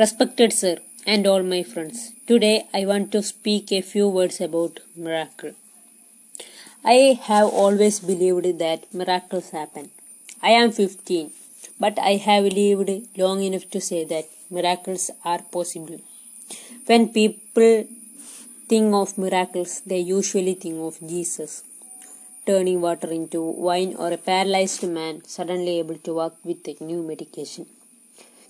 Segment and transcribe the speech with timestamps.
[0.00, 0.76] Respected sir
[1.12, 5.54] and all my friends, today I want to speak a few words about miracle.
[6.84, 9.90] I have always believed that miracles happen.
[10.40, 11.32] I am 15,
[11.80, 15.98] but I have lived long enough to say that miracles are possible.
[16.86, 17.88] When people
[18.68, 21.64] think of miracles, they usually think of Jesus
[22.46, 27.02] turning water into wine or a paralyzed man suddenly able to walk with a new
[27.02, 27.66] medication.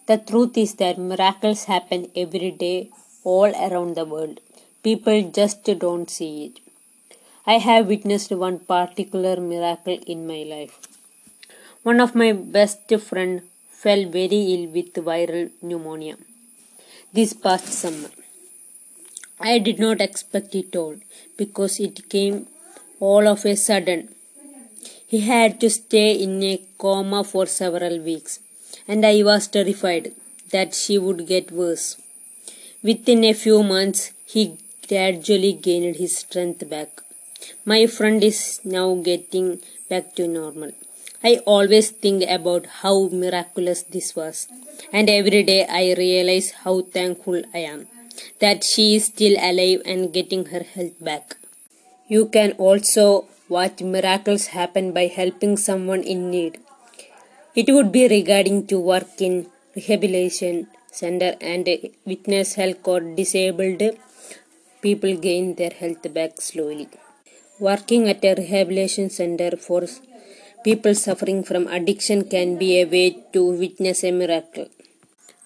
[0.09, 2.89] The truth is that miracles happen every day
[3.25, 4.41] all around the world.
[4.83, 6.61] People just don't see it.
[7.47, 10.79] I have witnessed one particular miracle in my life.
[11.83, 13.43] One of my best friend
[13.83, 16.17] fell very ill with viral pneumonia
[17.13, 18.11] this past summer.
[19.39, 20.97] I did not expect it all
[21.37, 22.47] because it came
[22.99, 24.09] all of a sudden.
[25.07, 28.41] He had to stay in a coma for several weeks
[28.89, 30.13] and I was terrified
[30.51, 31.97] that she would get worse.
[32.83, 34.57] Within a few months, he
[34.89, 37.03] gradually gained his strength back.
[37.65, 40.73] My friend is now getting back to normal.
[41.23, 44.49] I always think about how miraculous this was,
[44.93, 47.89] and every day I realize how thankful I am
[48.41, 51.37] that she is still alive and getting her health back.
[52.09, 56.59] You can also watch miracles happen by helping someone in need.
[57.61, 59.35] It would be regarding to work in
[59.75, 61.69] rehabilitation center and
[62.11, 63.83] witness health or disabled
[64.85, 66.89] people gain their health back slowly.
[67.59, 69.83] Working at a rehabilitation center for
[70.63, 74.69] people suffering from addiction can be a way to witness a miracle.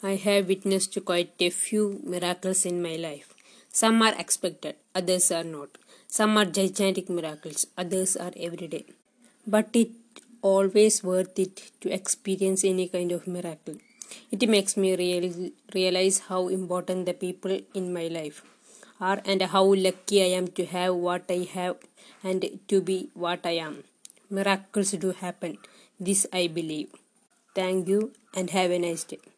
[0.03, 3.33] I have witnessed quite a few miracles in my life.
[3.71, 5.71] Some are expected, others are not.
[6.09, 8.85] Some are gigantic miracles, others are everyday.
[9.47, 9.93] But it
[10.43, 13.77] always worth it to experience any kind of miracle.
[14.31, 18.43] It makes me real, realize how important the people in my life
[19.01, 21.77] are and how lucky I am to have what I have
[22.23, 23.85] and to be what I am.
[24.31, 25.59] Miracles do happen.
[25.99, 26.89] This I believe.
[27.55, 29.32] Thank you and have a nice day.